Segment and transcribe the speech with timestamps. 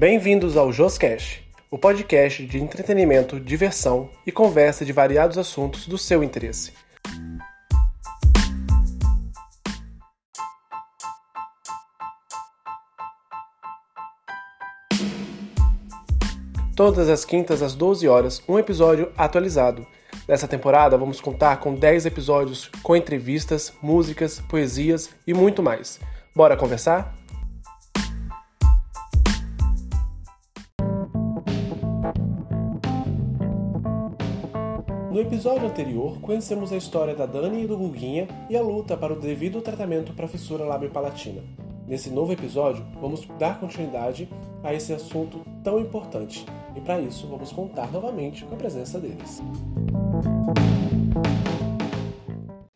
[0.00, 6.24] Bem-vindos ao Joscast, o podcast de entretenimento, diversão e conversa de variados assuntos do seu
[6.24, 6.72] interesse.
[16.74, 19.86] Todas as quintas às 12 horas, um episódio atualizado.
[20.26, 26.00] Nessa temporada, vamos contar com 10 episódios com entrevistas, músicas, poesias e muito mais.
[26.34, 27.19] Bora conversar?
[35.40, 39.18] Episódio anterior, conhecemos a história da Dani e do Guguinha e a luta para o
[39.18, 41.42] devido tratamento para a fissura lábio-palatina.
[41.86, 44.28] Nesse novo episódio, vamos dar continuidade
[44.62, 46.44] a esse assunto tão importante
[46.76, 49.40] e para isso vamos contar novamente com a presença deles.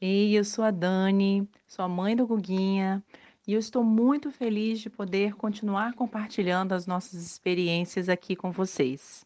[0.00, 3.04] Ei, eu sou a Dani, sou a mãe do Guguinha
[3.46, 9.22] e eu estou muito feliz de poder continuar compartilhando as nossas experiências aqui com vocês.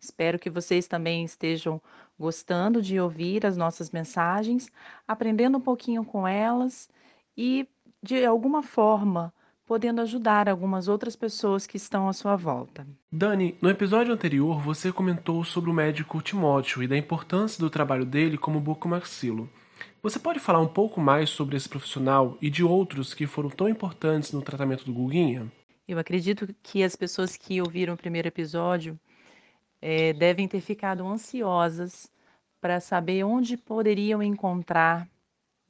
[0.00, 1.80] Espero que vocês também estejam
[2.20, 4.70] gostando de ouvir as nossas mensagens,
[5.08, 6.86] aprendendo um pouquinho com elas
[7.34, 7.66] e,
[8.02, 9.32] de alguma forma,
[9.64, 12.86] podendo ajudar algumas outras pessoas que estão à sua volta.
[13.10, 18.04] Dani, no episódio anterior você comentou sobre o médico Timóteo e da importância do trabalho
[18.04, 19.48] dele como bucomaxilo.
[20.02, 23.66] Você pode falar um pouco mais sobre esse profissional e de outros que foram tão
[23.66, 25.50] importantes no tratamento do Guguinha?
[25.88, 28.98] Eu acredito que as pessoas que ouviram o primeiro episódio
[29.80, 32.10] é, devem ter ficado ansiosas
[32.60, 35.08] para saber onde poderiam encontrar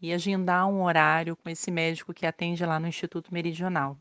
[0.01, 3.97] e agendar um horário com esse médico que atende lá no Instituto Meridional.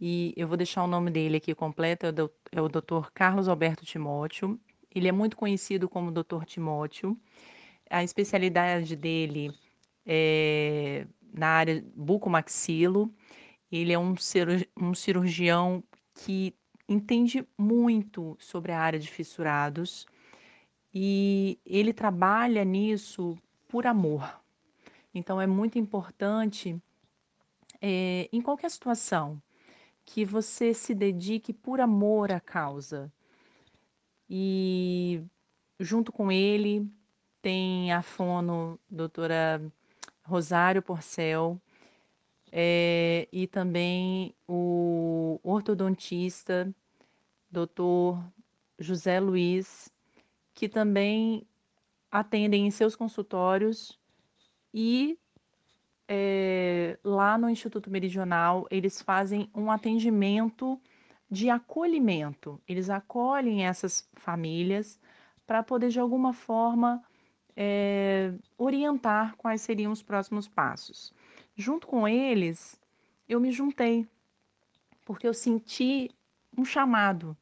[0.00, 3.06] E eu vou deixar o nome dele aqui completo, é o Dr.
[3.06, 4.58] É Carlos Alberto Timóteo.
[4.94, 6.44] Ele é muito conhecido como Dr.
[6.44, 7.18] Timóteo.
[7.90, 9.52] A especialidade dele
[10.04, 13.12] é na área bucomaxilo.
[13.70, 15.82] Ele é um cirurgião
[16.14, 16.54] que
[16.88, 20.06] entende muito sobre a área de fissurados
[20.94, 23.36] e ele trabalha nisso
[23.68, 24.40] por amor.
[25.14, 26.80] Então, é muito importante,
[27.80, 29.40] é, em qualquer situação,
[30.04, 33.12] que você se dedique por amor à causa.
[34.28, 35.22] E
[35.78, 36.88] junto com ele
[37.42, 39.60] tem a fono doutora
[40.24, 41.60] Rosário Porcel
[42.50, 46.72] é, e também o ortodontista
[47.50, 48.22] doutor
[48.78, 49.90] José Luiz,
[50.54, 51.46] que também
[52.10, 53.98] atendem em seus consultórios
[54.72, 55.18] e
[56.08, 60.80] é, lá no Instituto Meridional eles fazem um atendimento
[61.30, 62.60] de acolhimento.
[62.66, 65.00] Eles acolhem essas famílias
[65.46, 67.02] para poder de alguma forma
[67.56, 71.12] é, orientar quais seriam os próximos passos.
[71.56, 72.80] Junto com eles,
[73.28, 74.06] eu me juntei,
[75.04, 76.10] porque eu senti
[76.56, 77.36] um chamado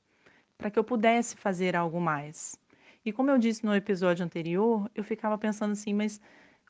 [0.56, 2.58] para que eu pudesse fazer algo mais.
[3.04, 6.20] E como eu disse no episódio anterior, eu ficava pensando assim, mas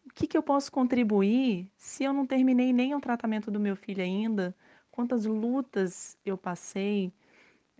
[0.04, 3.76] o que, que eu posso contribuir se eu não terminei nem o tratamento do meu
[3.76, 4.54] filho ainda?
[4.90, 7.12] Quantas lutas eu passei,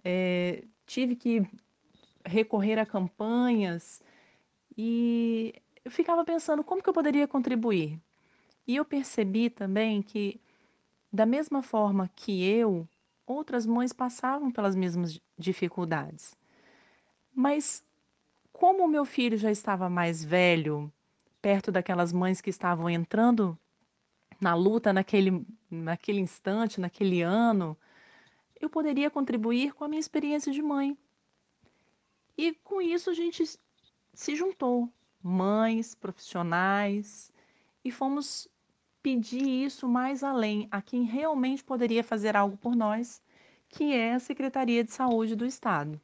[0.04, 1.42] é, tive que
[2.24, 4.02] recorrer a campanhas
[4.76, 5.54] e
[5.84, 8.00] eu ficava pensando como que eu poderia contribuir.
[8.66, 10.40] E eu percebi também que,
[11.12, 12.88] da mesma forma que eu,
[13.26, 16.36] outras mães passavam pelas mesmas dificuldades.
[17.34, 17.84] Mas
[18.52, 20.92] como o meu filho já estava mais velho,
[21.42, 23.58] perto daquelas mães que estavam entrando
[24.40, 27.76] na luta naquele, naquele instante, naquele ano,
[28.60, 30.96] eu poderia contribuir com a minha experiência de mãe.
[32.36, 33.44] E com isso a gente
[34.12, 34.92] se juntou,
[35.22, 37.32] mães, profissionais,
[37.84, 38.48] e fomos
[39.04, 43.20] pedir isso mais além a quem realmente poderia fazer algo por nós,
[43.68, 46.00] que é a Secretaria de Saúde do Estado.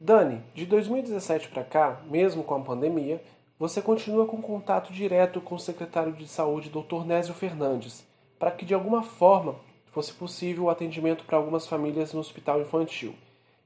[0.00, 3.22] Dani, de 2017 para cá, mesmo com a pandemia,
[3.58, 7.04] você continua com contato direto com o secretário de Saúde, Dr.
[7.04, 8.06] Nésio Fernandes,
[8.38, 9.56] para que de alguma forma
[9.92, 13.14] fosse possível o atendimento para algumas famílias no hospital infantil.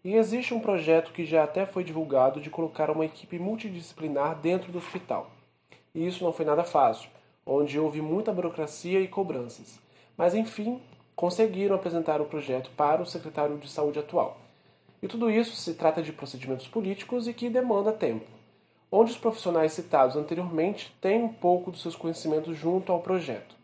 [0.02, 4.72] E existe um projeto que já até foi divulgado de colocar uma equipe multidisciplinar dentro
[4.72, 5.30] do hospital.
[5.94, 7.08] E isso não foi nada fácil,
[7.48, 9.78] onde houve muita burocracia e cobranças.
[10.16, 10.80] Mas enfim,
[11.16, 14.38] conseguiram apresentar o projeto para o secretário de Saúde atual.
[15.02, 18.26] E tudo isso se trata de procedimentos políticos e que demanda tempo,
[18.92, 23.56] onde os profissionais citados anteriormente têm um pouco dos seus conhecimentos junto ao projeto.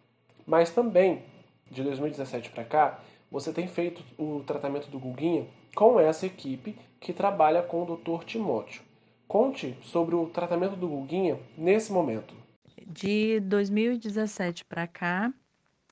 [0.46, 1.22] Mas também,
[1.70, 7.12] de 2017 para cá, você tem feito o tratamento do Guguinha com essa equipe que
[7.12, 8.24] trabalha com o Dr.
[8.24, 8.82] Timóteo.
[9.26, 12.43] Conte sobre o tratamento do Guguinha nesse momento.
[12.86, 15.32] De 2017 para cá,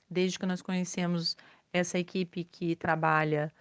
[0.07, 1.35] desde que nós conhecemos
[1.71, 3.51] essa equipe que trabalha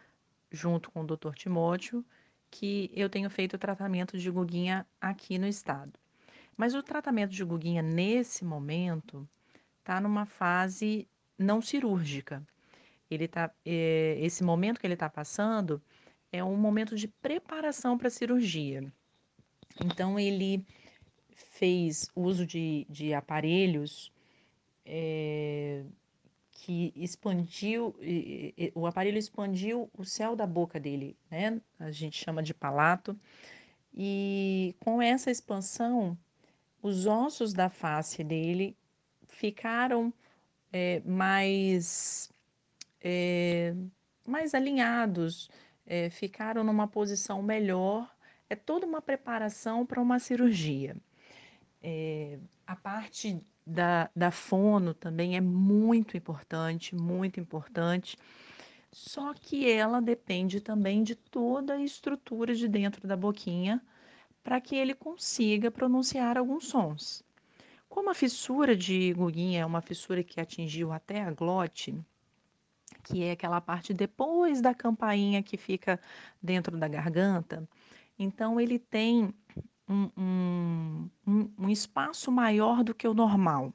[0.51, 1.33] junto com o Dr.
[1.35, 2.05] Timóteo,
[2.51, 5.93] que eu tenho feito o tratamento de Guguinha aqui no estado.
[6.55, 9.27] Mas o tratamento de Guguinha nesse momento
[9.79, 11.09] está numa fase
[11.39, 12.47] não cirúrgica.
[13.11, 15.83] Ele tá, é, esse momento que ele está passando
[16.31, 18.93] é um momento de preparação para a cirurgia.
[19.83, 20.67] Então ele
[21.63, 24.13] fez uso de, de aparelhos
[24.85, 25.85] é,
[26.51, 27.95] que expandiu,
[28.75, 31.61] o aparelho expandiu o céu da boca dele, né?
[31.79, 33.17] A gente chama de palato.
[33.95, 36.19] E com essa expansão,
[36.83, 38.77] os ossos da face dele
[39.29, 40.13] ficaram
[40.73, 42.29] é, mais,
[43.01, 43.73] é,
[44.27, 45.49] mais alinhados,
[45.87, 48.13] é, ficaram numa posição melhor.
[48.51, 50.97] É toda uma preparação para uma cirurgia.
[52.67, 58.17] A parte da, da fono também é muito importante, muito importante.
[58.91, 63.81] Só que ela depende também de toda a estrutura de dentro da boquinha
[64.43, 67.23] para que ele consiga pronunciar alguns sons.
[67.89, 71.95] Como a fissura de Guguinha é uma fissura que atingiu até a glote,
[73.05, 76.01] que é aquela parte depois da campainha que fica
[76.43, 77.69] dentro da garganta,
[78.19, 79.35] então ele tem
[79.89, 81.09] um,
[81.59, 83.73] um, espaço maior do que o normal.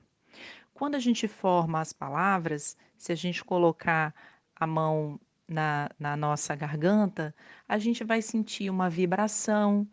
[0.73, 4.13] Quando a gente forma as palavras, se a gente colocar
[4.55, 7.33] a mão na, na nossa garganta,
[7.67, 9.87] a gente vai sentir uma vibração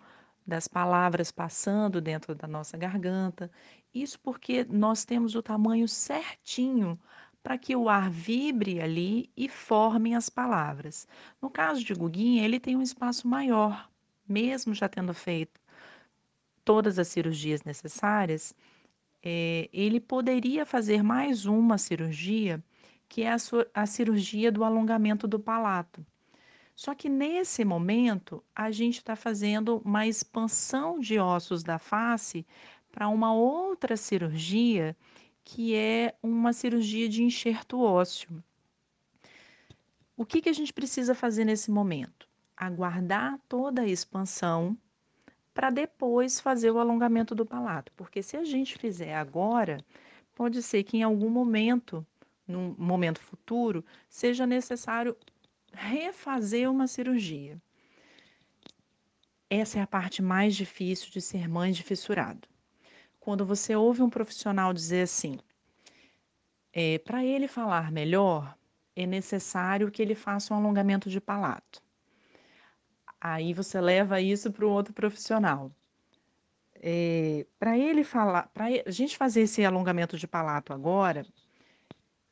[0.47, 3.51] das palavras passando dentro da nossa garganta.
[3.95, 6.99] Isso porque nós temos o tamanho certinho
[7.43, 11.07] para que o ar vibre ali e forme as palavras.
[11.41, 13.91] No caso de Guguinha, ele tem um espaço maior,
[14.27, 15.64] mesmo já tendo feito
[16.65, 18.55] todas as cirurgias necessárias,
[19.23, 22.63] é, ele poderia fazer mais uma cirurgia,
[23.09, 23.37] que é a,
[23.73, 26.05] a cirurgia do alongamento do palato.
[26.75, 32.45] Só que nesse momento, a gente está fazendo uma expansão de ossos da face
[32.91, 34.97] para uma outra cirurgia,
[35.45, 38.43] que é uma cirurgia de enxerto ósseo.
[40.17, 42.29] O que, que a gente precisa fazer nesse momento?
[42.57, 44.77] Aguardar toda a expansão
[45.55, 47.93] para depois fazer o alongamento do palato.
[47.97, 49.79] Porque se a gente fizer agora,
[50.35, 52.05] pode ser que em algum momento,
[52.47, 55.17] num momento futuro, seja necessário
[55.73, 57.57] refazer uma cirurgia.
[59.49, 62.49] Essa é a parte mais difícil de ser mãe de fissurado.
[63.21, 65.39] Quando você ouve um profissional dizer assim,
[66.73, 68.59] é, para ele falar melhor,
[68.97, 71.84] é necessário que ele faça um alongamento de palato.
[73.27, 75.73] Aí você leva isso para o outro profissional.
[76.75, 81.25] É, para ele falar, para a gente fazer esse alongamento de palato agora,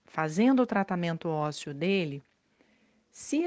[0.04, 2.22] fazendo o tratamento ósseo dele,
[3.10, 3.42] se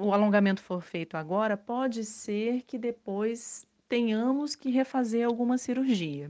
[0.00, 6.28] o alongamento for feito agora, pode ser que depois tenhamos que refazer alguma cirurgia.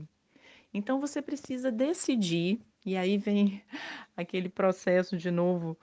[0.71, 3.63] Então você precisa decidir, e aí vem
[4.15, 5.75] aquele processo de novo: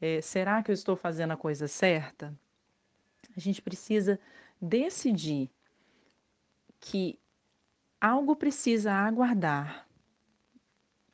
[0.00, 2.34] é, será que eu estou fazendo a coisa certa?
[3.36, 4.18] A gente precisa
[4.60, 5.50] decidir
[6.78, 7.18] que
[8.00, 9.88] algo precisa aguardar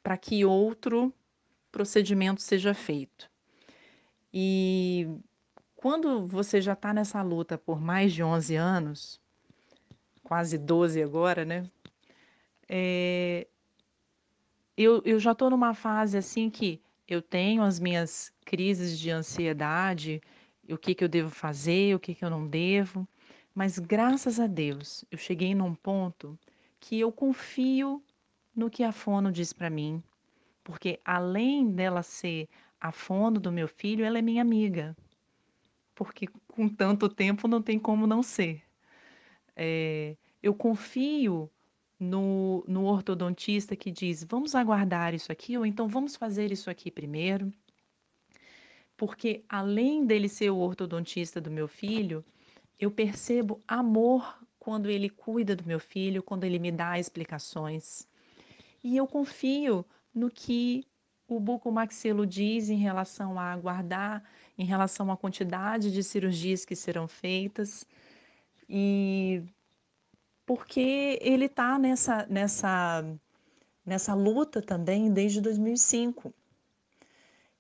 [0.02, 1.12] para que outro
[1.70, 3.30] procedimento seja feito.
[4.32, 5.06] E
[5.76, 9.20] quando você já está nessa luta por mais de 11 anos,
[10.22, 11.70] quase 12 agora, né?
[12.68, 13.46] É,
[14.76, 20.20] eu, eu já estou numa fase assim que eu tenho as minhas crises de ansiedade,
[20.74, 23.08] o que, que eu devo fazer, o que, que eu não devo.
[23.54, 26.38] Mas graças a Deus, eu cheguei num ponto
[26.78, 28.02] que eu confio
[28.54, 30.02] no que a fono diz para mim,
[30.62, 32.48] porque além dela ser
[32.80, 34.96] a fono do meu filho, ela é minha amiga.
[35.94, 38.62] Porque com tanto tempo não tem como não ser.
[39.56, 41.50] É, eu confio
[41.98, 46.90] no, no ortodontista que diz: vamos aguardar isso aqui, ou então vamos fazer isso aqui
[46.90, 47.52] primeiro
[48.98, 52.24] porque além dele ser o ortodontista do meu filho,
[52.80, 58.08] eu percebo amor quando ele cuida do meu filho, quando ele me dá explicações.
[58.82, 60.84] E eu confio no que
[61.28, 64.24] o bucomaxilo diz em relação a aguardar,
[64.58, 67.86] em relação à quantidade de cirurgias que serão feitas.
[68.68, 69.44] E
[70.44, 73.04] porque ele está nessa, nessa,
[73.86, 76.34] nessa luta também desde 2005.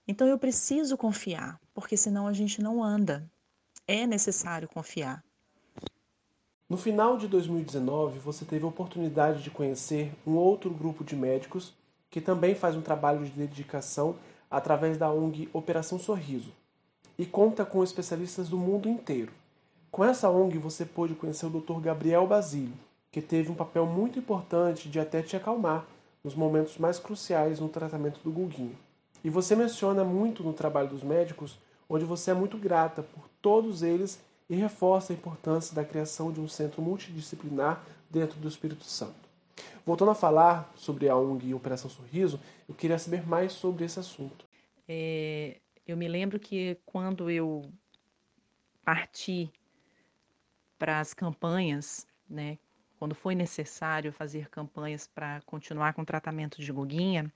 [0.08, 3.30] Então eu preciso confiar, porque senão a gente não anda.
[3.86, 5.22] É necessário confiar.
[6.66, 11.74] No final de 2019, você teve a oportunidade de conhecer um outro grupo de médicos
[12.10, 14.16] que também faz um trabalho de dedicação
[14.50, 16.52] através da ONG Operação Sorriso.
[17.18, 19.32] e conta com especialistas do mundo inteiro.
[19.90, 21.80] Com essa ONG você pôde conhecer o Dr.
[21.80, 22.72] Gabriel Basílio,
[23.10, 25.84] que teve um papel muito importante de até te acalmar
[26.22, 28.76] nos momentos mais cruciais no tratamento do Guguinho.
[29.24, 31.58] E você menciona muito no trabalho dos médicos,
[31.88, 36.40] onde você é muito grata por todos eles e reforça a importância da criação de
[36.40, 39.28] um centro multidisciplinar dentro do Espírito Santo.
[39.84, 43.98] Voltando a falar sobre a ONG e Operação Sorriso, eu queria saber mais sobre esse
[43.98, 44.46] assunto.
[44.86, 47.62] É, eu me lembro que quando eu
[48.84, 49.50] parti
[50.78, 52.58] para as campanhas, né,
[52.98, 57.32] quando foi necessário fazer campanhas para continuar com o tratamento de Goguinha,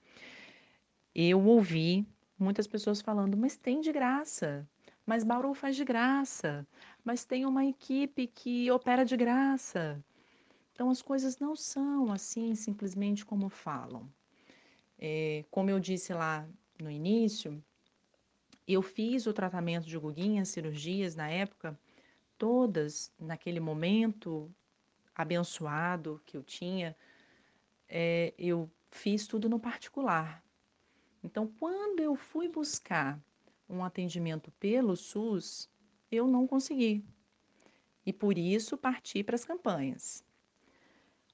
[1.15, 2.07] eu ouvi
[2.39, 4.69] muitas pessoas falando: mas tem de graça,
[5.07, 6.67] mas Bauru faz de graça,
[7.05, 10.03] mas tem uma equipe que opera de graça.
[10.73, 14.09] Então as coisas não são assim simplesmente como falam.
[14.99, 16.49] É, como eu disse lá
[16.81, 17.63] no início,
[18.67, 21.79] eu fiz o tratamento de Guguinha, cirurgias na época,
[22.39, 24.51] todas naquele momento
[25.15, 26.97] abençoado que eu tinha,
[27.89, 30.42] é, eu fiz tudo no particular.
[31.23, 33.21] Então, quando eu fui buscar
[33.69, 35.71] um atendimento pelo SUS,
[36.11, 37.05] eu não consegui.
[38.05, 40.25] E por isso parti para as campanhas.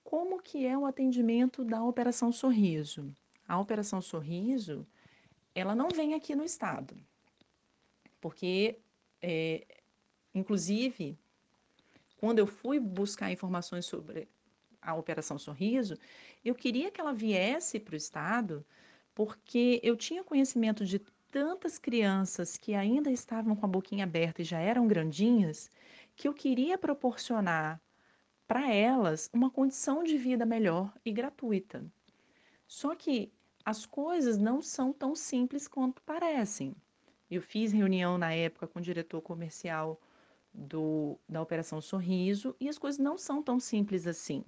[0.04, 3.14] Como que é o atendimento da Operação Sorriso?
[3.46, 4.86] A Operação Sorriso,
[5.54, 6.94] ela não vem aqui no estado,
[8.20, 8.78] porque,
[9.20, 9.66] é,
[10.34, 11.18] inclusive,
[12.18, 14.28] quando eu fui buscar informações sobre
[14.80, 15.98] a Operação Sorriso,
[16.44, 18.64] eu queria que ela viesse para o estado,
[19.18, 24.44] porque eu tinha conhecimento de tantas crianças que ainda estavam com a boquinha aberta e
[24.44, 25.68] já eram grandinhas,
[26.14, 27.80] que eu queria proporcionar
[28.46, 31.84] para elas uma condição de vida melhor e gratuita.
[32.64, 33.32] Só que
[33.64, 36.76] as coisas não são tão simples quanto parecem.
[37.28, 40.00] Eu fiz reunião na época com o diretor comercial
[40.54, 44.44] do, da Operação Sorriso e as coisas não são tão simples assim.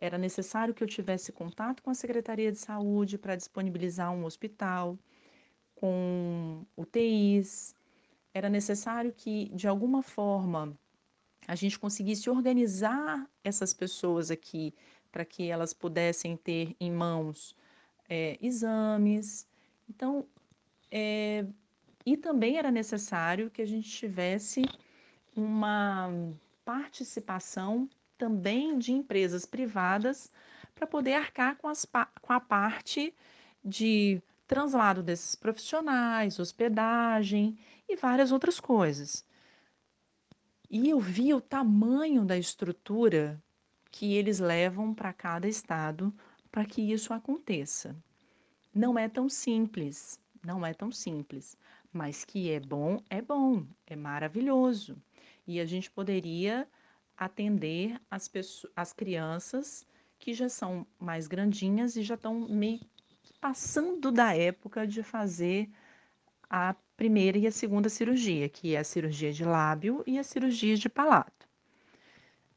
[0.00, 4.98] Era necessário que eu tivesse contato com a Secretaria de Saúde para disponibilizar um hospital
[5.74, 7.74] com UTIs.
[8.32, 10.78] Era necessário que, de alguma forma,
[11.46, 14.74] a gente conseguisse organizar essas pessoas aqui
[15.10, 17.56] para que elas pudessem ter em mãos
[18.08, 19.48] é, exames.
[19.88, 20.26] Então,
[20.90, 21.44] é,
[22.04, 24.62] e também era necessário que a gente tivesse
[25.34, 26.10] uma
[26.64, 30.30] participação também de empresas privadas
[30.74, 31.86] para poder arcar com, as,
[32.20, 33.14] com a parte
[33.64, 37.56] de translado desses profissionais, hospedagem
[37.88, 39.24] e várias outras coisas.
[40.68, 43.42] E eu vi o tamanho da estrutura
[43.90, 46.12] que eles levam para cada estado
[46.50, 47.96] para que isso aconteça.
[48.74, 51.56] Não é tão simples, não é tão simples,
[51.92, 54.96] mas que é bom, é bom, é maravilhoso.
[55.46, 56.68] E a gente poderia
[57.18, 59.86] atender as, pessoas, as crianças
[60.18, 62.80] que já são mais grandinhas e já estão meio
[63.40, 65.68] passando da época de fazer
[66.48, 70.76] a primeira e a segunda cirurgia, que é a cirurgia de lábio e a cirurgia
[70.76, 71.46] de palato.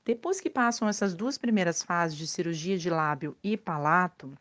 [0.03, 4.35] Depois que passam essas duas primeiras fases de cirurgia de lábio e palato,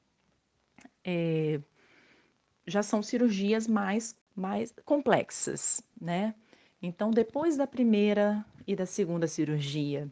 [1.05, 1.61] é,
[2.67, 6.35] já são cirurgias mais, mais complexas, né?
[6.81, 10.11] Então, depois da primeira e da segunda cirurgia,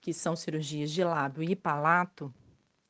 [0.00, 2.32] que são cirurgias de lábio e palato,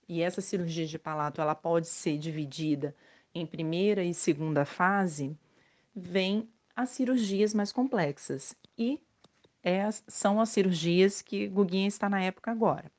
[0.08, 2.94] e essa cirurgia de palato ela pode ser dividida
[3.34, 5.36] em primeira e segunda fase,
[5.94, 8.54] vem as cirurgias mais complexas.
[8.76, 9.00] E
[10.08, 12.90] são as cirurgias que Guguinha está na época agora.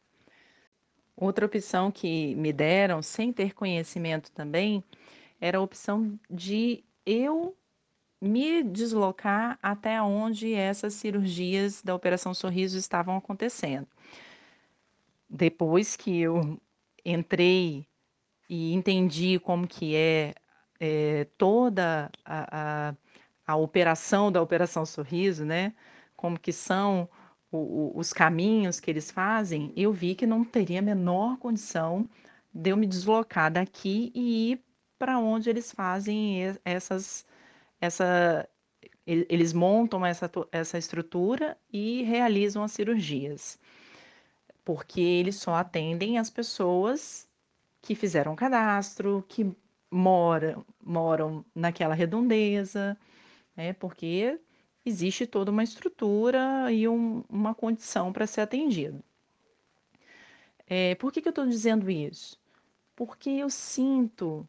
[1.16, 4.84] Outra opção que me deram, sem ter conhecimento também,
[5.40, 7.56] era a opção de eu
[8.24, 13.86] me deslocar até onde essas cirurgias da Operação Sorriso estavam acontecendo.
[15.30, 16.58] Depois que eu
[17.04, 17.86] entrei
[18.50, 20.34] e entendi como que é,
[20.80, 22.96] é toda a, a,
[23.46, 25.74] a, operação da Operação Sorriso, né?
[26.16, 27.10] Como que são
[27.52, 32.08] o, o, os caminhos que eles fazem, eu vi que não teria a menor condição
[32.54, 34.64] de eu me deslocar daqui e ir
[34.98, 37.26] para onde eles fazem essas,
[37.86, 38.48] essa,
[39.06, 43.60] eles montam essa, essa estrutura e realizam as cirurgias
[44.64, 47.28] porque eles só atendem as pessoas
[47.82, 49.56] que fizeram cadastro, que
[49.92, 52.98] moram, moram naquela redondeza,
[53.56, 53.74] né?
[53.74, 54.40] porque
[54.86, 59.04] existe toda uma estrutura e um, uma condição para ser atendido.
[60.66, 62.40] É, por que, que eu estou dizendo isso?
[62.96, 64.48] Porque eu sinto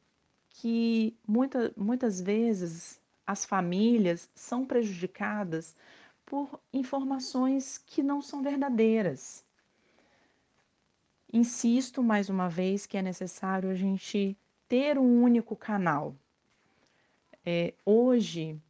[0.48, 5.76] que muita, muitas vezes as famílias são prejudicadas
[6.26, 9.44] por informações que não são verdadeiras.
[11.32, 14.36] Insisto mais uma vez que é necessário a gente
[14.68, 16.14] ter um único canal.
[17.44, 18.60] É, hoje,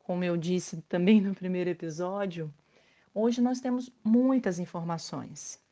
[0.00, 2.52] como eu disse também no primeiro episódio,
[3.14, 5.62] hoje nós temos muitas informações,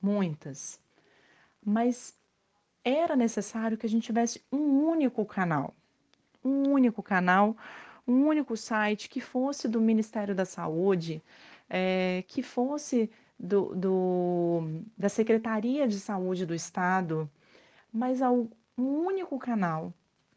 [0.00, 0.80] muitas,
[1.64, 2.16] mas
[2.84, 5.74] era necessário que a gente tivesse um único canal,
[6.44, 7.56] um único canal,
[8.06, 11.22] um único site que fosse do Ministério da Saúde,
[11.68, 17.30] é, que fosse do, do, da Secretaria de Saúde do Estado,
[17.92, 19.92] mas um único canal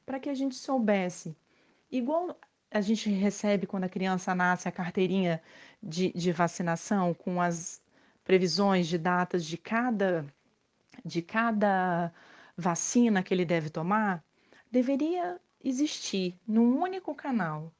[0.05, 1.35] para que a gente soubesse,
[1.91, 2.37] igual
[2.69, 5.41] a gente recebe quando a criança nasce a carteirinha
[5.81, 7.81] de, de vacinação com as
[8.23, 10.25] previsões de datas de cada,
[11.03, 12.13] de cada
[12.55, 14.23] vacina que ele deve tomar,
[14.71, 17.71] deveria existir num único canal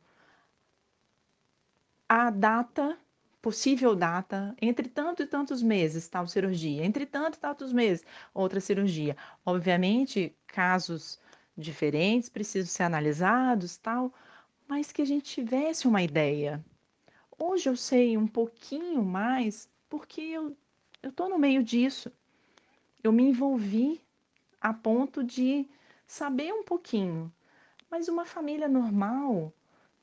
[2.08, 2.98] a data,
[3.42, 8.60] possível data, entre tanto e tantos meses, tal cirurgia, entre tanto e tantos meses, outra
[8.60, 9.16] cirurgia.
[9.46, 11.18] Obviamente, casos
[11.58, 14.14] diferentes precisam ser analisados, tal,
[14.68, 16.62] mas que a gente tivesse uma ideia.
[17.40, 20.56] Hoje eu sei um pouquinho mais porque eu
[21.02, 22.12] estou no meio disso.
[23.02, 24.02] Eu me envolvi
[24.60, 25.66] a ponto de
[26.06, 27.32] saber um pouquinho.
[27.92, 29.54] Mas uma família normal,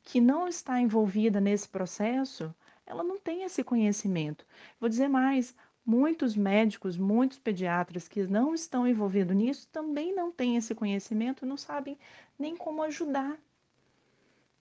[0.03, 2.55] que não está envolvida nesse processo,
[2.85, 4.45] ela não tem esse conhecimento.
[4.79, 10.57] Vou dizer mais: muitos médicos, muitos pediatras que não estão envolvidos nisso também não têm
[10.57, 11.99] esse conhecimento, não sabem
[12.39, 13.39] nem como ajudar.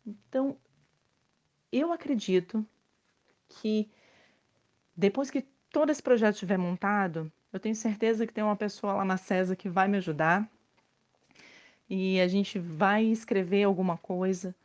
[0.05, 0.57] Então,
[1.69, 2.65] eu acredito
[3.49, 3.91] que
[4.95, 9.03] depois que todo esse projeto estiver montado, eu tenho certeza que tem uma pessoa lá
[9.03, 10.49] na CESA que vai me ajudar
[11.89, 14.55] e a gente vai escrever alguma coisa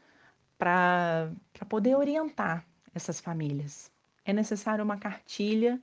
[0.58, 1.30] para
[1.68, 3.90] poder orientar essas famílias.
[4.24, 5.80] É necessário uma cartilha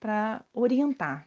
[0.00, 1.26] para orientar.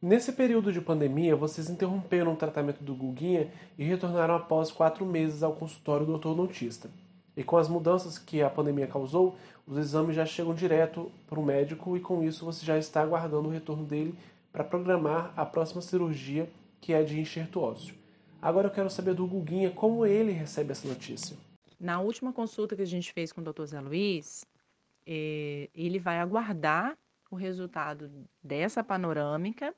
[0.00, 5.42] Nesse período de pandemia, vocês interromperam o tratamento do Guguinha e retornaram após quatro meses
[5.42, 6.90] ao consultório do ortodontista.
[7.36, 11.44] E com as mudanças que a pandemia causou, os exames já chegam direto para o
[11.44, 14.14] médico e com isso você já está aguardando o retorno dele
[14.52, 16.48] para programar a próxima cirurgia,
[16.80, 18.05] que é de enxerto ósseo.
[18.40, 21.36] Agora eu quero saber do Guguinha como ele recebe essa notícia.
[21.78, 23.64] Na última consulta que a gente fez com o Dr.
[23.64, 24.46] Zé Luiz,
[25.06, 26.96] eh, ele vai aguardar
[27.30, 28.10] o resultado
[28.42, 29.74] dessa panorâmica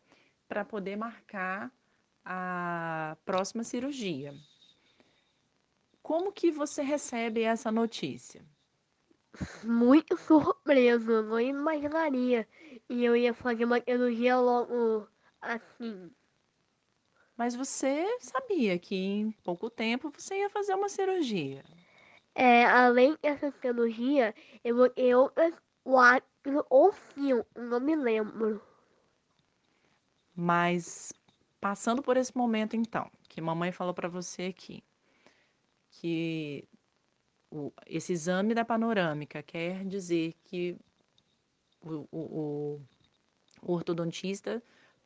[0.47, 1.73] para poder marcar
[2.25, 4.35] a próxima cirurgia.
[6.03, 8.45] Como que você recebe essa notícia?
[9.63, 12.49] Muito surpreso, não imaginaria.
[12.89, 15.07] E eu ia fazer uma cirurgia logo
[15.41, 16.11] assim.
[17.39, 21.65] Mas você sabia que em pouco tempo você ia fazer uma cirurgia.
[22.35, 28.61] É, além dessa cirurgia, eu vou ter outras quatro ou cinco, não me lembro.
[30.35, 31.13] Mas
[31.61, 34.83] passando por esse momento então, que mamãe falou para você aqui,
[35.91, 36.69] que
[37.53, 40.77] o, esse exame da panorâmica quer dizer que
[41.81, 42.81] o, o,
[43.63, 44.61] o ortodontista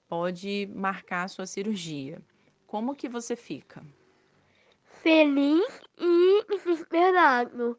[0.09, 2.21] pode marcar a sua cirurgia.
[2.67, 3.83] Como que você fica?
[4.85, 7.79] Feliz e desesperado.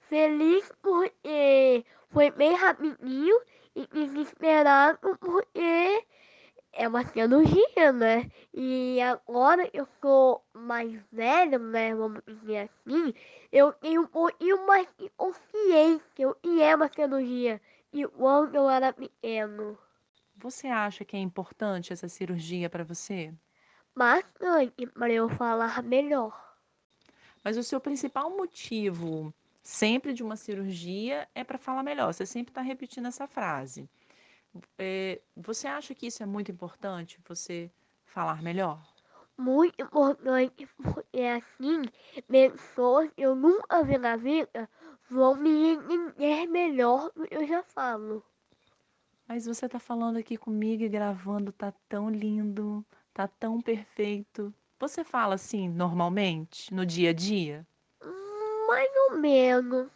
[0.00, 3.40] Feliz porque foi bem rapidinho
[3.74, 6.06] e desesperado porque
[6.72, 8.30] é uma cirurgia, né?
[8.52, 11.94] E agora eu sou mais velho, né?
[11.94, 13.14] Vamos dizer assim,
[13.50, 17.60] eu tenho um pouquinho mais de consciência e é uma cirurgia.
[17.92, 19.78] E quando eu era pequeno.
[20.36, 23.34] Você acha que é importante essa cirurgia para você?
[23.96, 26.56] Bastante, para eu falar melhor.
[27.42, 32.12] Mas o seu principal motivo sempre de uma cirurgia é para falar melhor.
[32.12, 33.88] Você sempre está repetindo essa frase.
[34.78, 37.70] É, você acha que isso é muito importante, você
[38.04, 38.80] falar melhor?
[39.38, 41.82] Muito importante, porque assim,
[42.28, 44.68] pessoas que eu nunca vi na vida
[45.08, 48.22] vão me entender melhor do que eu já falo.
[49.28, 54.54] Mas você tá falando aqui comigo e gravando, tá tão lindo, tá tão perfeito.
[54.78, 57.66] Você fala assim normalmente, no dia a dia?
[58.68, 59.90] Mais ou menos.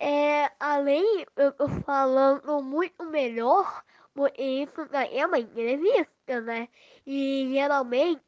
[0.00, 6.68] É, além, eu tô falando muito melhor, porque isso é uma entrevista, né?
[7.06, 8.22] E geralmente,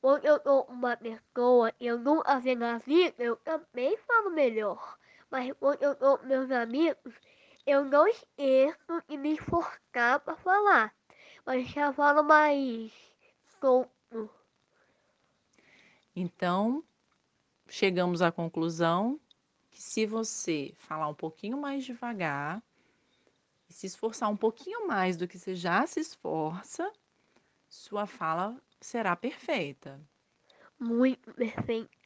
[0.00, 4.30] quando eu tô com uma pessoa e eu nunca vi na vida, eu também falo
[4.30, 4.98] melhor.
[5.30, 7.14] Mas quando eu tô com meus amigos,
[7.66, 10.94] eu não esqueço de me esforçar para falar,
[11.44, 12.92] mas já falo mais
[13.60, 14.30] solto.
[16.14, 16.84] Então,
[17.68, 19.20] chegamos à conclusão
[19.70, 22.62] que se você falar um pouquinho mais devagar
[23.68, 26.90] e se esforçar um pouquinho mais do que você já se esforça,
[27.68, 30.00] sua fala será perfeita.
[30.78, 32.05] Muito perfeito.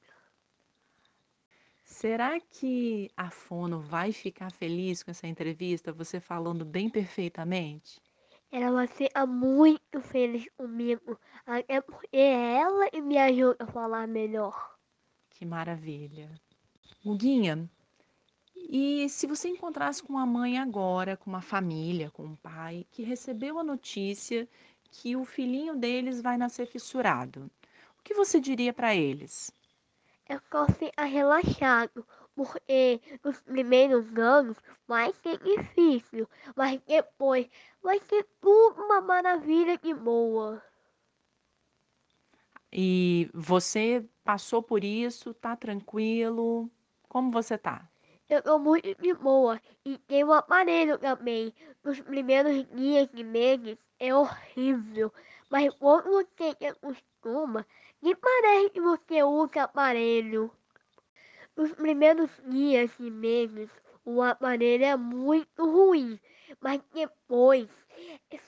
[2.00, 8.00] Será que a Fono vai ficar feliz com essa entrevista, você falando bem perfeitamente?
[8.50, 11.20] Ela vai ficar muito feliz comigo.
[11.44, 14.78] Até porque ela me ajuda a falar melhor.
[15.28, 16.30] Que maravilha.
[17.04, 17.68] Guguinha,
[18.56, 23.02] e se você encontrasse com uma mãe agora, com uma família, com um pai, que
[23.02, 24.48] recebeu a notícia
[24.90, 27.50] que o filhinho deles vai nascer fissurado,
[27.98, 29.52] o que você diria para eles?
[30.30, 37.50] Eu posso ficar relaxado, porque nos primeiros anos vai ser difícil, mas depois
[37.82, 40.62] vai ser tudo uma maravilha de boa.
[42.72, 46.70] E você passou por isso, tá tranquilo?
[47.08, 47.90] Como você tá?
[48.28, 51.52] Eu tô muito de boa e tem um aparelho também.
[51.82, 55.12] Nos primeiros dias e meses é horrível,
[55.50, 57.66] mas quando você se acostuma,
[58.02, 60.50] nem parece que você usa aparelho.
[61.56, 63.70] Nos primeiros dias e meses,
[64.04, 66.18] o aparelho é muito ruim,
[66.60, 67.68] mas depois,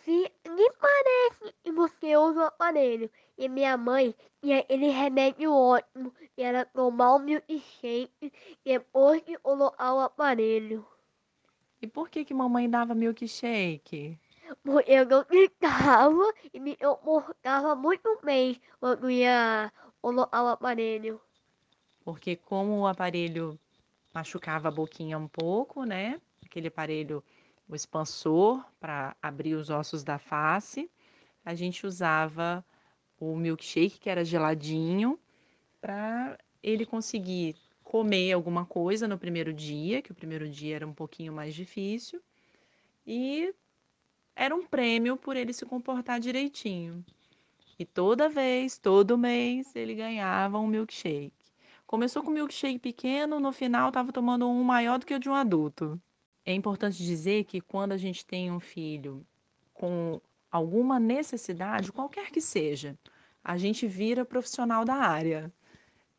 [0.04, 3.10] se nem parece que você usa o aparelho.
[3.36, 8.32] E minha mãe tinha aquele remédio ótimo, que era tomar o milkshake
[8.64, 10.86] depois de colocar o aparelho.
[11.80, 14.18] E por que que mamãe dava milkshake?
[14.86, 21.20] Eu não gritava e me comportava muito bem quando ia colocar o aparelho.
[22.04, 23.58] Porque como o aparelho
[24.12, 26.20] machucava a boquinha um pouco, né?
[26.44, 27.22] Aquele aparelho,
[27.68, 30.90] o expansor para abrir os ossos da face,
[31.44, 32.64] a gente usava
[33.18, 35.18] o milkshake que era geladinho
[35.80, 40.94] para ele conseguir comer alguma coisa no primeiro dia, que o primeiro dia era um
[40.94, 42.20] pouquinho mais difícil,
[43.06, 43.54] e
[44.34, 47.04] era um prêmio por ele se comportar direitinho.
[47.78, 51.32] E toda vez, todo mês, ele ganhava um milkshake.
[51.86, 55.28] Começou com um milkshake pequeno, no final estava tomando um maior do que o de
[55.28, 56.00] um adulto.
[56.44, 59.26] É importante dizer que quando a gente tem um filho
[59.74, 62.98] com alguma necessidade, qualquer que seja,
[63.44, 65.52] a gente vira profissional da área.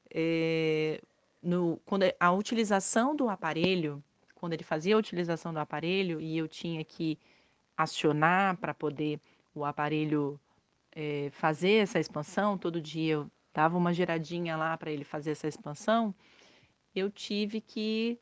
[0.10, 1.02] É,
[1.41, 4.04] no, quando a utilização do aparelho,
[4.36, 7.17] quando ele fazia a utilização do aparelho e eu tinha que
[7.75, 9.19] acionar para poder
[9.53, 10.39] o aparelho
[10.91, 15.47] é, fazer essa expansão, todo dia eu dava uma giradinha lá para ele fazer essa
[15.47, 16.13] expansão,
[16.95, 18.19] eu tive que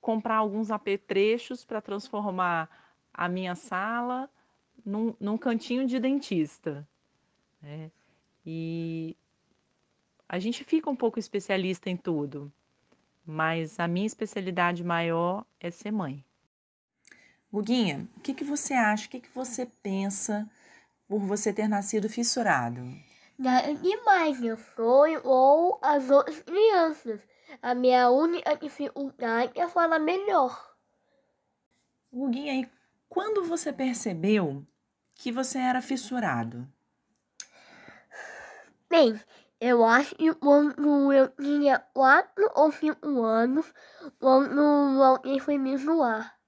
[0.00, 2.68] comprar alguns apetrechos para transformar
[3.12, 4.30] a minha sala
[4.84, 6.86] num, num cantinho de dentista.
[7.60, 7.90] Né?
[8.44, 9.16] E
[10.28, 12.50] a gente fica um pouco especialista em tudo,
[13.26, 16.24] mas a minha especialidade maior é ser mãe.
[17.52, 20.48] Guguinha, o que, que você acha, o que, que você pensa
[21.08, 22.80] por você ter nascido fissurado?
[23.36, 27.20] Nada demais, meu sonho ou as outras crianças.
[27.60, 30.76] A minha única dificuldade é falar melhor.
[32.12, 32.70] Guguinha, e
[33.08, 34.64] quando você percebeu
[35.14, 36.68] que você era fissurado?
[38.88, 39.20] Bem,
[39.60, 43.66] eu acho que quando eu tinha quatro ou cinco anos,
[44.20, 46.39] quando alguém foi me zoar.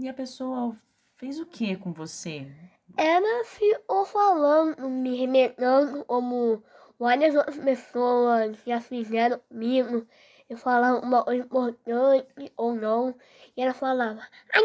[0.00, 0.74] E a pessoa
[1.16, 2.50] fez o que com você?
[2.96, 6.64] Ela ficou falando, me remetendo como
[6.98, 10.06] várias outras pessoas já fizeram comigo.
[10.48, 13.14] Eu falava uma coisa importante ou não.
[13.54, 14.62] E ela falava, ai,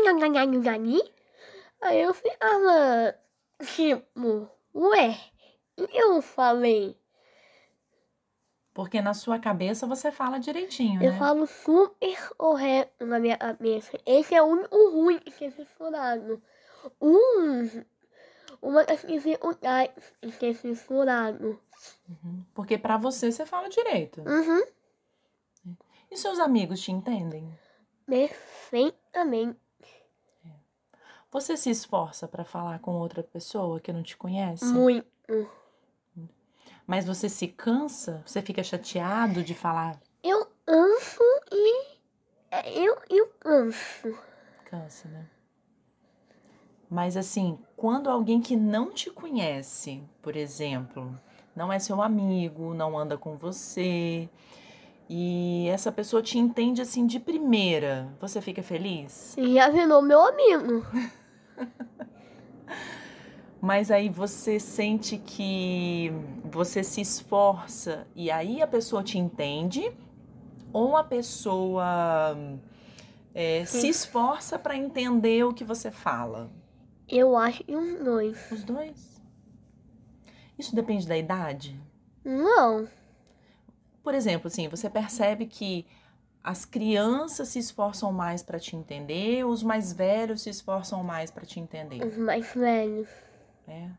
[1.82, 3.20] Aí eu ficava,
[3.62, 5.20] tipo, ué,
[5.76, 6.98] eu falei.
[8.76, 11.18] Porque na sua cabeça você fala direitinho, Eu né?
[11.18, 13.98] falo super correto na minha cabeça.
[14.06, 16.44] Esse é o único ruim de ser censurado.
[17.02, 17.86] Um,
[18.62, 21.58] uma das dificuldades de ser censurado.
[22.10, 22.44] Uhum.
[22.54, 24.22] Porque para você você fala direito.
[24.28, 24.64] Uhum.
[26.12, 27.58] E seus amigos te entendem?
[28.06, 29.58] Perfeitamente.
[31.32, 34.66] Você se esforça para falar com outra pessoa que não te conhece?
[34.66, 35.08] Muito.
[36.88, 38.22] Mas você se cansa?
[38.26, 40.00] Você fica chateado de falar?
[40.24, 41.96] Eu canso e.
[42.74, 44.18] Eu, eu canso.
[44.66, 45.26] Cansa, né?
[46.90, 51.14] Mas assim, quando alguém que não te conhece, por exemplo,
[51.56, 54.30] não é seu amigo, não anda com você,
[55.10, 59.36] e essa pessoa te entende assim de primeira, você fica feliz?
[59.38, 60.86] Já virou meu amigo.
[63.66, 66.12] Mas aí você sente que
[66.44, 69.92] você se esforça e aí a pessoa te entende,
[70.72, 72.38] ou a pessoa
[73.34, 76.52] é, se esforça para entender o que você fala?
[77.10, 78.52] Eu acho que os dois.
[78.52, 79.20] Os dois?
[80.60, 81.76] Isso depende da idade?
[82.24, 82.88] Não.
[84.04, 85.88] Por exemplo, assim, você percebe que
[86.44, 91.48] as crianças se esforçam mais para te entender, os mais velhos se esforçam mais para
[91.48, 92.06] te entender?
[92.06, 93.26] Os mais velhos.
[93.68, 93.90] É.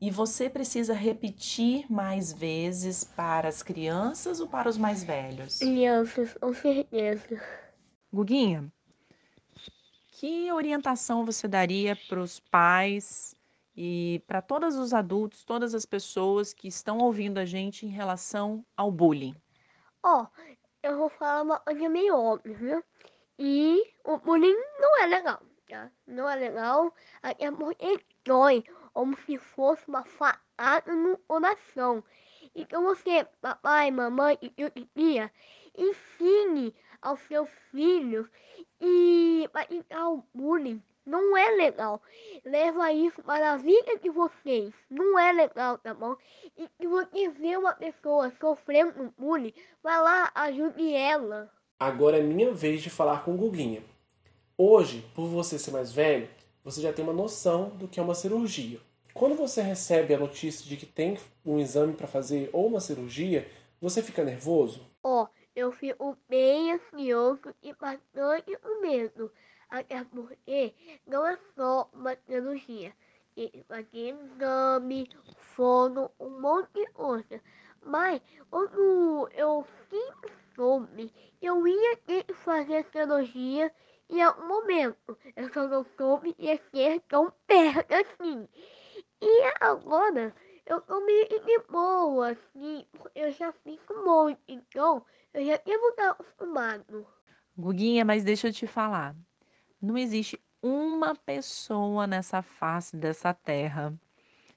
[0.00, 5.58] E você precisa repetir mais vezes para as crianças ou para os mais velhos?
[5.58, 7.42] Crianças, com certeza.
[8.12, 8.72] Guguinha,
[10.12, 13.34] que orientação você daria para os pais
[13.76, 18.64] e para todos os adultos, todas as pessoas que estão ouvindo a gente em relação
[18.76, 19.34] ao bullying?
[20.02, 20.26] Ó,
[20.82, 22.82] eu vou falar uma coisa meio óbvia.
[23.38, 25.90] E o bullying não é legal, tá?
[26.06, 26.94] Não é legal.
[27.22, 32.02] É porque dói, como se fosse uma faada no coração.
[32.54, 34.50] Então você, papai, mamãe e
[34.94, 35.32] tia,
[35.76, 38.26] ensine aos seus filhos
[38.80, 42.00] e praticar o bullying não é legal.
[42.44, 44.72] Leva isso para a vida de vocês.
[44.88, 46.14] Não é legal, tá bom?
[46.56, 49.52] E se você vê uma pessoa sofrendo bullying,
[49.82, 51.50] vai lá, ajude ela.
[51.78, 53.82] Agora é minha vez de falar com o Guguinha.
[54.56, 56.28] Hoje, por você ser mais velho,
[56.64, 58.80] você já tem uma noção do que é uma cirurgia.
[59.14, 63.48] Quando você recebe a notícia de que tem um exame para fazer ou uma cirurgia,
[63.80, 64.86] você fica nervoso?
[65.02, 69.30] Ó, oh, eu fico bem ansioso e bastante com medo
[69.70, 70.74] até porque
[71.06, 72.92] não é só uma cirurgia.
[73.34, 77.40] Tem fazer exame, fono, um monte de coisa.
[77.82, 78.20] Mas
[78.50, 83.72] quando eu sempre soube, eu ia ter que fazer cirurgia
[84.10, 85.16] em algum momento.
[85.36, 88.48] Eu só não soube ia ser tão perto assim.
[89.20, 90.34] E agora
[90.66, 96.10] eu tô meio de boa, assim, eu já fico muito, então eu já devo estar
[96.10, 97.06] acostumado.
[97.56, 99.14] Guguinha, mas deixa eu te falar.
[99.82, 103.92] Não existe uma pessoa nessa face dessa terra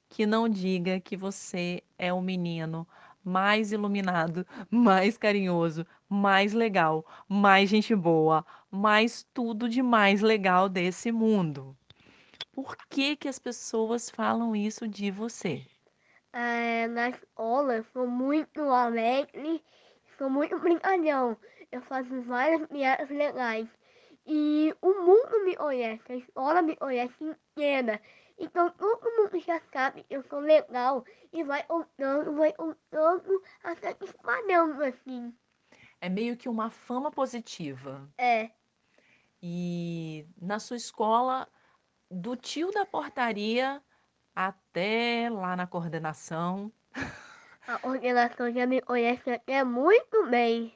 [0.07, 2.87] que não diga que você é o menino
[3.23, 11.11] mais iluminado, mais carinhoso, mais legal, mais gente boa, mais tudo de mais legal desse
[11.11, 11.77] mundo.
[12.51, 15.65] Por que que as pessoas falam isso de você?
[16.33, 19.63] É, na escola eu sou muito alegre,
[20.17, 21.37] sou muito brincalhão.
[21.71, 23.67] Eu faço várias piadas legais.
[24.25, 28.01] E o mundo me conhece, a escola me conhece inteira.
[28.37, 33.95] Então todo mundo já sabe que eu sou legal e vai contando, vai contando, até
[34.01, 35.33] espalhando assim.
[36.01, 38.07] É meio que uma fama positiva.
[38.17, 38.51] É.
[39.43, 41.49] E na sua escola,
[42.09, 43.83] do tio da portaria
[44.35, 46.71] até lá na coordenação.
[47.67, 50.73] A coordenação já me conhece até muito bem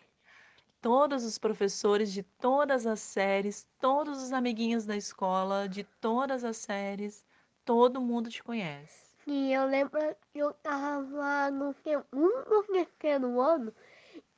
[0.81, 6.57] todos os professores de todas as séries, todos os amiguinhos da escola de todas as
[6.57, 7.25] séries,
[7.65, 9.07] todo mundo te conhece.
[9.25, 9.99] Sim, eu lembro
[10.31, 13.73] que eu tava no segundo, terceiro ano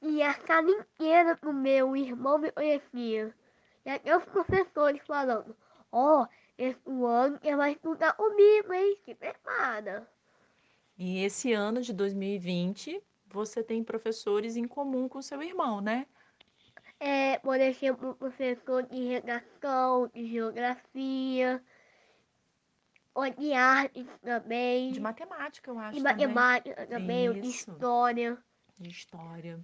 [0.02, 3.34] e a sala inteira do meu irmão me conhecia.
[3.86, 5.56] E até os professores falando,
[5.92, 8.98] ó, oh, esse ano ele vai estudar comigo, hein?
[9.06, 10.08] Se prepara.
[10.98, 16.06] E esse ano de 2020, você tem professores em comum com seu irmão, né?
[17.00, 21.64] É, por exemplo, professor de redação, de geografia,
[23.14, 24.92] ou de artes também.
[24.92, 25.96] De matemática, eu acho.
[25.96, 28.38] De matemática também, também de história.
[28.78, 29.60] De história.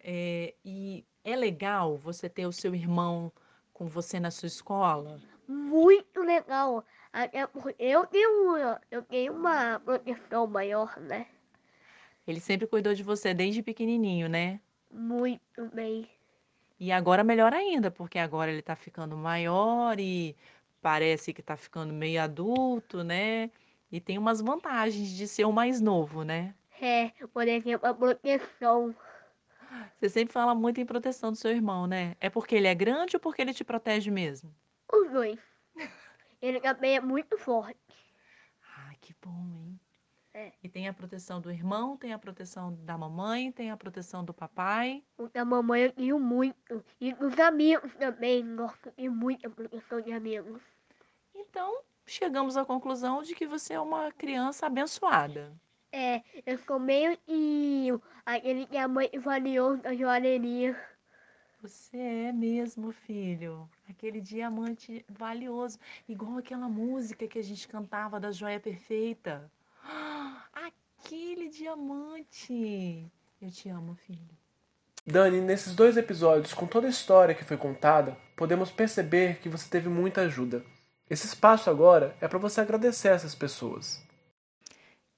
[0.00, 3.32] É, e é legal você ter o seu irmão
[3.72, 5.20] com você na sua escola?
[5.46, 6.84] Muito legal.
[7.12, 8.56] Até porque eu tenho,
[8.90, 11.26] eu tenho uma proteção maior, né?
[12.26, 14.60] Ele sempre cuidou de você desde pequenininho, né?
[14.90, 16.08] Muito bem.
[16.78, 20.36] E agora melhor ainda, porque agora ele está ficando maior e
[20.80, 23.50] parece que está ficando meio adulto, né?
[23.90, 26.54] E tem umas vantagens de ser o mais novo, né?
[26.80, 28.94] É, por exemplo, a proteção.
[29.98, 32.16] Você sempre fala muito em proteção do seu irmão, né?
[32.20, 34.54] É porque ele é grande ou porque ele te protege mesmo?
[34.92, 35.38] Os dois.
[36.40, 37.78] Ele também é muito forte.
[38.76, 39.80] Ah, que bom, hein?
[40.32, 40.52] É.
[40.62, 44.32] E tem a proteção do irmão, tem a proteção da mamãe, tem a proteção do
[44.32, 45.02] papai.
[45.16, 46.84] O da mamãe eu tenho muito.
[47.00, 48.44] E dos amigos também.
[48.44, 50.62] Nossa, tem muita proteção de amigos.
[51.34, 55.52] Então, chegamos à conclusão de que você é uma criança abençoada.
[55.90, 57.88] É, eu sou meio que
[58.24, 60.76] aquele que a mãe valioso da joalheria.
[61.62, 63.68] Você é mesmo, filho.
[63.88, 65.78] Aquele diamante valioso.
[66.08, 69.50] Igual aquela música que a gente cantava da Joia Perfeita.
[70.52, 73.10] Aquele diamante.
[73.40, 74.38] Eu te amo, filho.
[75.06, 79.68] Dani, nesses dois episódios, com toda a história que foi contada, podemos perceber que você
[79.68, 80.62] teve muita ajuda.
[81.08, 84.06] Esse espaço agora é para você agradecer essas pessoas.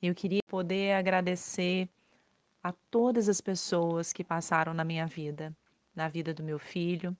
[0.02, 1.86] Eu queria poder agradecer
[2.62, 5.54] a todas as pessoas que passaram na minha vida,
[5.94, 7.14] na vida do meu filho,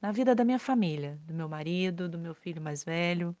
[0.00, 3.36] na vida da minha família, do meu marido, do meu filho mais velho,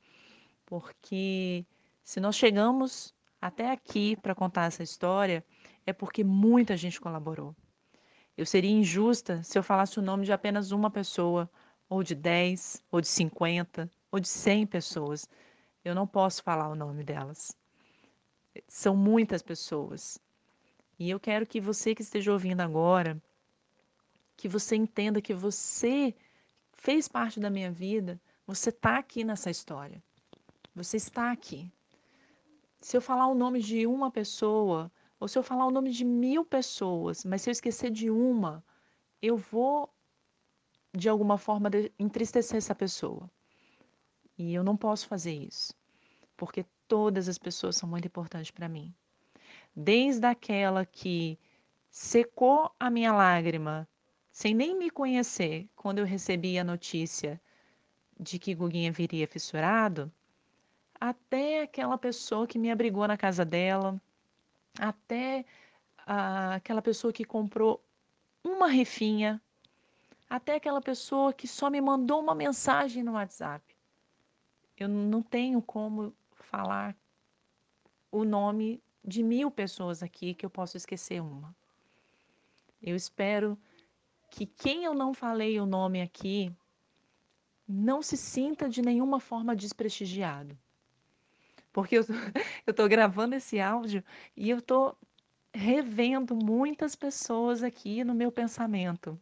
[0.66, 1.64] porque
[2.02, 5.44] se nós chegamos até aqui para contar essa história,
[5.86, 7.54] é porque muita gente colaborou.
[8.36, 11.48] Eu seria injusta se eu falasse o nome de apenas uma pessoa,
[11.88, 15.28] ou de 10, ou de 50, ou de 100 pessoas.
[15.84, 17.56] Eu não posso falar o nome delas.
[18.68, 20.18] São muitas pessoas.
[20.98, 23.20] E eu quero que você que esteja ouvindo agora,
[24.36, 26.14] que você entenda que você
[26.72, 30.02] fez parte da minha vida, você está aqui nessa história.
[30.74, 31.70] Você está aqui.
[32.80, 36.04] Se eu falar o nome de uma pessoa, ou se eu falar o nome de
[36.04, 38.62] mil pessoas, mas se eu esquecer de uma,
[39.22, 39.88] eu vou,
[40.92, 43.30] de alguma forma, entristecer essa pessoa.
[44.36, 45.72] E eu não posso fazer isso,
[46.36, 48.94] porque todas as pessoas são muito importantes para mim.
[49.74, 51.38] Desde aquela que
[51.90, 53.88] secou a minha lágrima,
[54.30, 57.40] sem nem me conhecer, quando eu recebi a notícia
[58.18, 60.12] de que Guguinha viria fissurado,
[61.00, 64.00] até aquela pessoa que me abrigou na casa dela,
[64.78, 65.44] até
[66.06, 67.82] ah, aquela pessoa que comprou
[68.42, 69.40] uma refinha,
[70.28, 73.64] até aquela pessoa que só me mandou uma mensagem no WhatsApp.
[74.76, 76.14] Eu não tenho como
[76.56, 76.96] falar
[78.10, 81.54] o nome de mil pessoas aqui que eu posso esquecer uma.
[82.82, 83.58] Eu espero
[84.30, 86.54] que quem eu não falei o nome aqui
[87.66, 90.58] não se sinta de nenhuma forma desprestigiado
[91.74, 92.04] porque eu
[92.66, 94.02] estou gravando esse áudio
[94.34, 94.96] e eu estou
[95.52, 99.20] revendo muitas pessoas aqui no meu pensamento.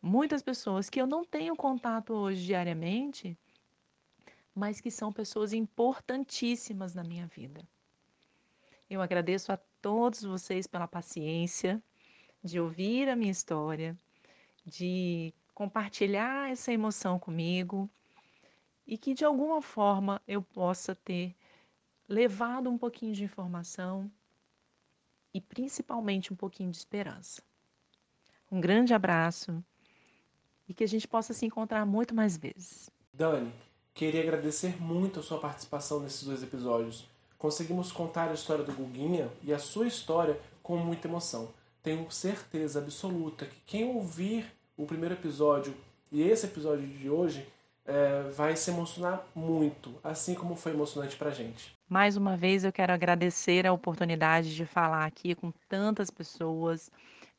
[0.00, 3.36] Muitas pessoas que eu não tenho contato hoje diariamente,
[4.54, 7.66] mas que são pessoas importantíssimas na minha vida.
[8.88, 11.82] Eu agradeço a todos vocês pela paciência
[12.42, 13.98] de ouvir a minha história,
[14.64, 17.88] de compartilhar essa emoção comigo
[18.86, 21.34] e que de alguma forma eu possa ter
[22.08, 24.10] levado um pouquinho de informação
[25.32, 27.42] e principalmente um pouquinho de esperança.
[28.50, 29.64] Um grande abraço
[30.68, 32.90] e que a gente possa se encontrar muito mais vezes.
[33.14, 33.52] Dani,
[33.94, 37.04] queria agradecer muito a sua participação nesses dois episódios.
[37.38, 41.48] Conseguimos contar a história do Guguinha e a sua história com muita emoção.
[41.82, 45.74] Tenho certeza absoluta que quem ouvir o primeiro episódio
[46.10, 47.46] e esse episódio de hoje
[47.84, 51.74] é, vai se emocionar muito, assim como foi emocionante pra gente.
[51.88, 56.90] Mais uma vez eu quero agradecer a oportunidade de falar aqui com tantas pessoas,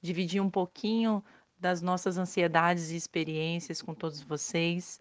[0.01, 1.23] dividir um pouquinho
[1.57, 4.99] das nossas ansiedades e experiências com todos vocês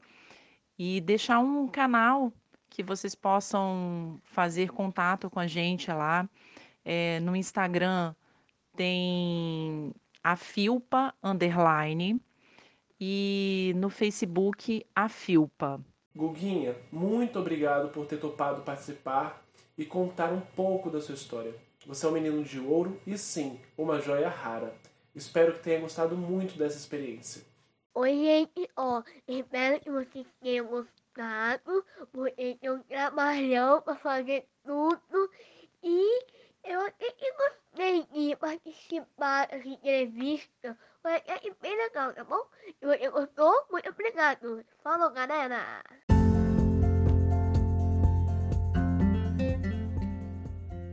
[0.84, 2.32] e deixar um canal
[2.68, 6.28] que vocês possam fazer contato com a gente lá.
[6.84, 8.12] É, no Instagram
[8.74, 9.92] tem
[10.24, 12.20] a Filpa Underline
[13.00, 15.80] e no Facebook a Filpa.
[16.16, 19.40] Guguinha, muito obrigado por ter topado participar
[19.78, 21.54] e contar um pouco da sua história.
[21.86, 24.74] Você é um menino de ouro e sim, uma joia rara.
[25.14, 27.51] Espero que tenha gostado muito dessa experiência.
[27.94, 35.30] Oi, gente, ó, espero que vocês tenham gostado, porque eu trabalhando para fazer tudo
[35.82, 36.24] e
[36.64, 41.20] eu até que gostei de participar dessa entrevista foi
[41.60, 42.42] bem legal, tá bom?
[42.80, 44.64] Se você gostou, muito obrigado.
[44.82, 45.82] Falou, galera!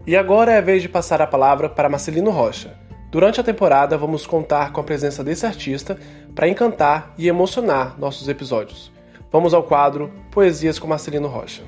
[0.06, 2.89] E agora é a vez de passar a palavra para Marcelino Rocha.
[3.12, 5.98] Durante a temporada, vamos contar com a presença desse artista
[6.36, 8.92] para encantar e emocionar nossos episódios.
[9.32, 11.64] Vamos ao quadro Poesias com Marcelino Rocha.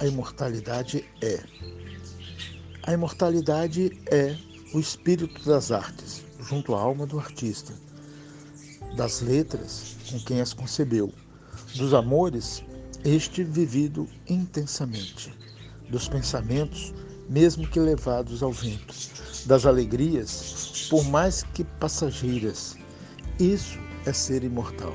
[0.00, 1.38] a imortalidade é.
[2.84, 4.34] A imortalidade é
[4.74, 7.74] o espírito das artes, junto à alma do artista,
[8.96, 11.12] das letras, com quem as concebeu,
[11.74, 12.64] dos amores,
[13.04, 15.32] este vivido intensamente,
[15.88, 16.92] dos pensamentos,
[17.28, 18.94] mesmo que levados ao vento,
[19.46, 22.76] das alegrias, por mais que passageiras.
[23.38, 24.92] Isso é ser imortal.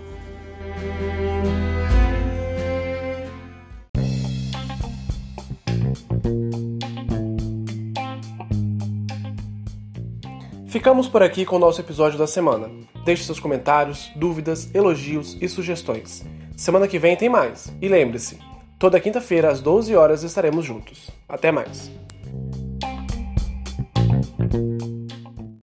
[10.67, 12.69] Ficamos por aqui com o nosso episódio da semana.
[13.05, 16.25] Deixe seus comentários, dúvidas, elogios e sugestões.
[16.55, 17.73] Semana que vem tem mais.
[17.81, 18.39] E lembre-se,
[18.79, 21.09] toda quinta-feira às 12 horas estaremos juntos.
[21.27, 21.91] Até mais.